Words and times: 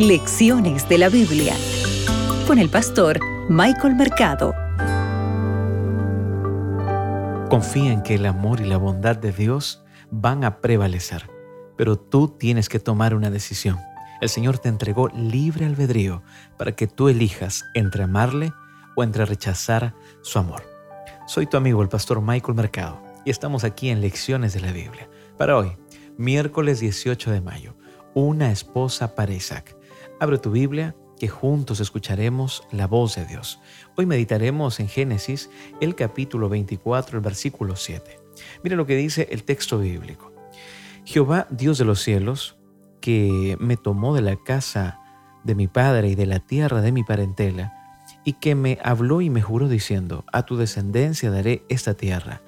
Lecciones 0.00 0.88
de 0.88 0.96
la 0.96 1.10
Biblia 1.10 1.54
con 2.46 2.58
el 2.58 2.70
pastor 2.70 3.20
Michael 3.50 3.96
Mercado. 3.96 4.54
Confía 7.50 7.92
en 7.92 8.02
que 8.02 8.14
el 8.14 8.24
amor 8.24 8.62
y 8.62 8.64
la 8.64 8.78
bondad 8.78 9.16
de 9.16 9.30
Dios 9.30 9.84
van 10.10 10.42
a 10.42 10.62
prevalecer, 10.62 11.28
pero 11.76 11.98
tú 11.98 12.28
tienes 12.28 12.70
que 12.70 12.78
tomar 12.78 13.14
una 13.14 13.28
decisión. 13.28 13.78
El 14.22 14.30
Señor 14.30 14.58
te 14.58 14.70
entregó 14.70 15.10
libre 15.10 15.66
albedrío 15.66 16.22
para 16.56 16.72
que 16.74 16.86
tú 16.86 17.10
elijas 17.10 17.66
entre 17.74 18.04
amarle 18.04 18.54
o 18.96 19.04
entre 19.04 19.26
rechazar 19.26 19.94
su 20.22 20.38
amor. 20.38 20.62
Soy 21.26 21.44
tu 21.44 21.58
amigo 21.58 21.82
el 21.82 21.90
pastor 21.90 22.22
Michael 22.22 22.56
Mercado 22.56 23.02
y 23.26 23.30
estamos 23.30 23.64
aquí 23.64 23.90
en 23.90 24.00
Lecciones 24.00 24.54
de 24.54 24.60
la 24.60 24.72
Biblia. 24.72 25.10
Para 25.36 25.58
hoy, 25.58 25.76
miércoles 26.16 26.80
18 26.80 27.32
de 27.32 27.42
mayo, 27.42 27.74
una 28.14 28.50
esposa 28.50 29.14
para 29.14 29.34
Isaac. 29.34 29.76
Abre 30.20 30.36
tu 30.36 30.50
Biblia 30.50 30.94
que 31.18 31.28
juntos 31.28 31.80
escucharemos 31.80 32.62
la 32.72 32.86
voz 32.86 33.16
de 33.16 33.24
Dios. 33.24 33.58
Hoy 33.96 34.04
meditaremos 34.04 34.78
en 34.78 34.86
Génesis 34.86 35.48
el 35.80 35.94
capítulo 35.94 36.50
24, 36.50 37.16
el 37.16 37.24
versículo 37.24 37.74
7. 37.74 38.20
Mira 38.62 38.76
lo 38.76 38.84
que 38.84 38.96
dice 38.96 39.28
el 39.30 39.44
texto 39.44 39.78
bíblico. 39.78 40.30
Jehová, 41.06 41.46
Dios 41.48 41.78
de 41.78 41.86
los 41.86 42.02
cielos, 42.02 42.58
que 43.00 43.56
me 43.60 43.78
tomó 43.78 44.14
de 44.14 44.20
la 44.20 44.36
casa 44.36 45.00
de 45.42 45.54
mi 45.54 45.68
padre 45.68 46.08
y 46.10 46.14
de 46.16 46.26
la 46.26 46.40
tierra 46.40 46.82
de 46.82 46.92
mi 46.92 47.02
parentela, 47.02 47.72
y 48.22 48.34
que 48.34 48.54
me 48.54 48.78
habló 48.82 49.22
y 49.22 49.30
me 49.30 49.40
juró 49.40 49.70
diciendo, 49.70 50.26
a 50.34 50.44
tu 50.44 50.58
descendencia 50.58 51.30
daré 51.30 51.64
esta 51.70 51.94
tierra. 51.94 52.42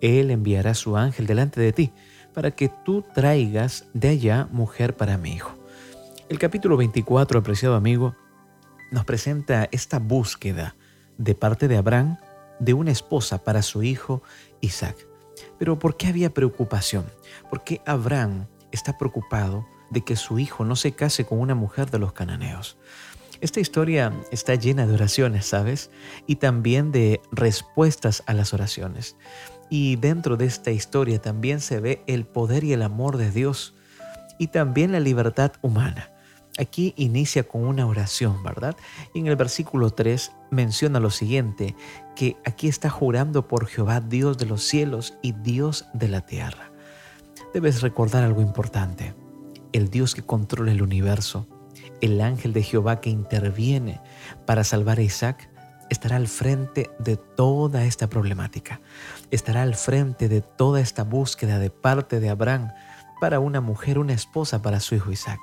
Él 0.00 0.30
enviará 0.30 0.72
su 0.72 0.96
ángel 0.96 1.26
delante 1.26 1.60
de 1.60 1.74
ti, 1.74 1.92
para 2.32 2.52
que 2.52 2.70
tú 2.86 3.04
traigas 3.14 3.84
de 3.92 4.08
allá 4.08 4.48
mujer 4.50 4.96
para 4.96 5.18
mi 5.18 5.34
hijo. 5.34 5.57
El 6.28 6.38
capítulo 6.38 6.76
24, 6.76 7.38
apreciado 7.38 7.74
amigo, 7.74 8.14
nos 8.90 9.06
presenta 9.06 9.66
esta 9.72 9.98
búsqueda 9.98 10.76
de 11.16 11.34
parte 11.34 11.68
de 11.68 11.78
Abraham 11.78 12.18
de 12.58 12.74
una 12.74 12.90
esposa 12.90 13.42
para 13.44 13.62
su 13.62 13.82
hijo 13.82 14.22
Isaac. 14.60 15.08
Pero 15.58 15.78
¿por 15.78 15.96
qué 15.96 16.08
había 16.08 16.34
preocupación? 16.34 17.06
¿Por 17.48 17.64
qué 17.64 17.80
Abraham 17.86 18.46
está 18.72 18.98
preocupado 18.98 19.66
de 19.90 20.02
que 20.02 20.16
su 20.16 20.38
hijo 20.38 20.66
no 20.66 20.76
se 20.76 20.92
case 20.92 21.24
con 21.24 21.40
una 21.40 21.54
mujer 21.54 21.90
de 21.90 21.98
los 21.98 22.12
cananeos? 22.12 22.76
Esta 23.40 23.60
historia 23.60 24.12
está 24.30 24.54
llena 24.54 24.86
de 24.86 24.92
oraciones, 24.92 25.46
¿sabes? 25.46 25.90
Y 26.26 26.36
también 26.36 26.92
de 26.92 27.22
respuestas 27.32 28.22
a 28.26 28.34
las 28.34 28.52
oraciones. 28.52 29.16
Y 29.70 29.96
dentro 29.96 30.36
de 30.36 30.44
esta 30.44 30.72
historia 30.72 31.22
también 31.22 31.62
se 31.62 31.80
ve 31.80 32.02
el 32.06 32.26
poder 32.26 32.64
y 32.64 32.74
el 32.74 32.82
amor 32.82 33.16
de 33.16 33.30
Dios 33.30 33.72
y 34.38 34.48
también 34.48 34.92
la 34.92 35.00
libertad 35.00 35.52
humana. 35.62 36.12
Aquí 36.58 36.92
inicia 36.96 37.44
con 37.44 37.64
una 37.64 37.86
oración, 37.86 38.42
¿verdad? 38.42 38.76
Y 39.14 39.20
en 39.20 39.28
el 39.28 39.36
versículo 39.36 39.90
3 39.90 40.32
menciona 40.50 40.98
lo 40.98 41.10
siguiente, 41.10 41.76
que 42.16 42.36
aquí 42.44 42.66
está 42.66 42.90
jurando 42.90 43.46
por 43.46 43.66
Jehová, 43.66 44.00
Dios 44.00 44.38
de 44.38 44.46
los 44.46 44.64
cielos 44.64 45.14
y 45.22 45.32
Dios 45.32 45.86
de 45.92 46.08
la 46.08 46.22
tierra. 46.22 46.72
Debes 47.54 47.80
recordar 47.80 48.24
algo 48.24 48.42
importante, 48.42 49.14
el 49.72 49.88
Dios 49.88 50.14
que 50.14 50.22
controla 50.22 50.72
el 50.72 50.82
universo, 50.82 51.46
el 52.00 52.20
ángel 52.20 52.52
de 52.52 52.62
Jehová 52.62 53.00
que 53.00 53.10
interviene 53.10 54.00
para 54.44 54.64
salvar 54.64 54.98
a 54.98 55.02
Isaac, 55.02 55.48
estará 55.90 56.16
al 56.16 56.28
frente 56.28 56.90
de 56.98 57.16
toda 57.16 57.84
esta 57.84 58.08
problemática, 58.08 58.80
estará 59.30 59.62
al 59.62 59.74
frente 59.74 60.28
de 60.28 60.42
toda 60.42 60.80
esta 60.80 61.04
búsqueda 61.04 61.58
de 61.58 61.70
parte 61.70 62.20
de 62.20 62.28
Abraham 62.30 62.72
para 63.20 63.40
una 63.40 63.60
mujer, 63.60 63.98
una 63.98 64.12
esposa 64.12 64.60
para 64.60 64.80
su 64.80 64.94
hijo 64.96 65.12
Isaac. 65.12 65.38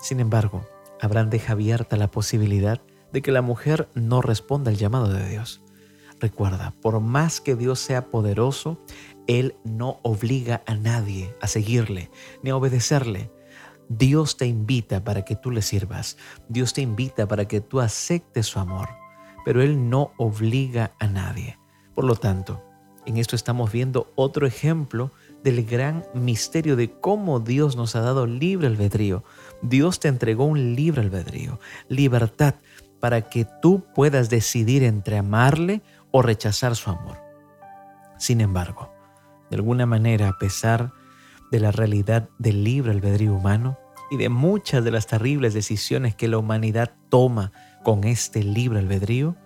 Sin 0.00 0.20
embargo, 0.20 0.66
Abraham 1.00 1.30
deja 1.30 1.52
abierta 1.52 1.96
la 1.96 2.10
posibilidad 2.10 2.80
de 3.12 3.22
que 3.22 3.32
la 3.32 3.42
mujer 3.42 3.88
no 3.94 4.22
responda 4.22 4.70
al 4.70 4.76
llamado 4.76 5.08
de 5.08 5.28
Dios. 5.28 5.62
Recuerda, 6.20 6.72
por 6.80 7.00
más 7.00 7.40
que 7.40 7.56
Dios 7.56 7.78
sea 7.78 8.06
poderoso, 8.10 8.80
Él 9.26 9.56
no 9.64 10.00
obliga 10.02 10.62
a 10.66 10.74
nadie 10.74 11.34
a 11.42 11.46
seguirle 11.46 12.10
ni 12.42 12.50
a 12.50 12.56
obedecerle. 12.56 13.30
Dios 13.88 14.36
te 14.36 14.46
invita 14.46 15.04
para 15.04 15.24
que 15.24 15.36
tú 15.36 15.50
le 15.50 15.62
sirvas. 15.62 16.16
Dios 16.48 16.72
te 16.72 16.80
invita 16.80 17.28
para 17.28 17.46
que 17.46 17.60
tú 17.60 17.80
aceptes 17.80 18.46
su 18.46 18.58
amor. 18.58 18.88
Pero 19.44 19.62
Él 19.62 19.90
no 19.90 20.12
obliga 20.16 20.92
a 20.98 21.06
nadie. 21.06 21.58
Por 21.94 22.04
lo 22.04 22.16
tanto, 22.16 22.62
en 23.04 23.18
esto 23.18 23.36
estamos 23.36 23.70
viendo 23.70 24.12
otro 24.16 24.46
ejemplo 24.46 25.12
del 25.46 25.64
gran 25.64 26.04
misterio 26.12 26.74
de 26.74 26.90
cómo 26.90 27.38
Dios 27.38 27.76
nos 27.76 27.94
ha 27.94 28.00
dado 28.00 28.26
libre 28.26 28.66
albedrío. 28.66 29.22
Dios 29.62 30.00
te 30.00 30.08
entregó 30.08 30.44
un 30.44 30.74
libre 30.74 31.02
albedrío, 31.02 31.60
libertad 31.88 32.56
para 32.98 33.28
que 33.28 33.46
tú 33.62 33.84
puedas 33.94 34.28
decidir 34.28 34.82
entre 34.82 35.18
amarle 35.18 35.82
o 36.10 36.20
rechazar 36.20 36.74
su 36.74 36.90
amor. 36.90 37.18
Sin 38.18 38.40
embargo, 38.40 38.92
de 39.48 39.54
alguna 39.54 39.86
manera, 39.86 40.30
a 40.30 40.36
pesar 40.36 40.92
de 41.52 41.60
la 41.60 41.70
realidad 41.70 42.28
del 42.40 42.64
libre 42.64 42.90
albedrío 42.90 43.32
humano 43.32 43.78
y 44.10 44.16
de 44.16 44.28
muchas 44.28 44.82
de 44.82 44.90
las 44.90 45.06
terribles 45.06 45.54
decisiones 45.54 46.16
que 46.16 46.26
la 46.26 46.38
humanidad 46.38 46.92
toma 47.08 47.52
con 47.84 48.02
este 48.02 48.42
libre 48.42 48.80
albedrío, 48.80 49.36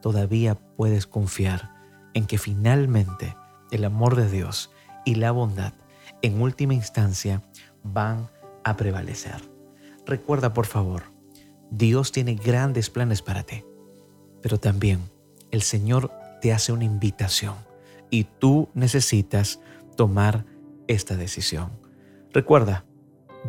todavía 0.00 0.54
puedes 0.78 1.06
confiar 1.06 1.74
en 2.14 2.24
que 2.24 2.38
finalmente 2.38 3.36
el 3.70 3.84
amor 3.84 4.16
de 4.16 4.30
Dios 4.30 4.70
y 5.04 5.16
la 5.16 5.32
bondad 5.32 5.72
en 6.22 6.40
última 6.40 6.74
instancia 6.74 7.42
van 7.82 8.28
a 8.64 8.76
prevalecer. 8.76 9.50
Recuerda 10.06 10.52
por 10.52 10.66
favor, 10.66 11.04
Dios 11.70 12.12
tiene 12.12 12.34
grandes 12.34 12.90
planes 12.90 13.22
para 13.22 13.42
ti, 13.42 13.64
pero 14.40 14.58
también 14.58 15.00
el 15.50 15.62
Señor 15.62 16.10
te 16.40 16.52
hace 16.52 16.72
una 16.72 16.84
invitación 16.84 17.54
y 18.10 18.24
tú 18.24 18.68
necesitas 18.74 19.60
tomar 19.96 20.44
esta 20.86 21.16
decisión. 21.16 21.70
Recuerda, 22.32 22.84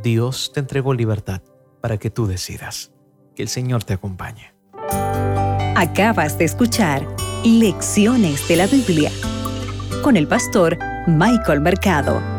Dios 0.02 0.52
te 0.54 0.60
entregó 0.60 0.94
libertad 0.94 1.42
para 1.82 1.98
que 1.98 2.10
tú 2.10 2.28
decidas. 2.28 2.92
Que 3.36 3.44
el 3.44 3.50
Señor 3.50 3.84
te 3.84 3.94
acompañe. 3.94 4.54
Acabas 5.76 6.38
de 6.38 6.46
escuchar 6.46 7.06
Lecciones 7.44 8.48
de 8.48 8.56
la 8.56 8.68
Biblia 8.68 9.12
con 10.04 10.18
el 10.18 10.28
pastor 10.28 10.78
Michael 11.08 11.62
Mercado. 11.62 12.33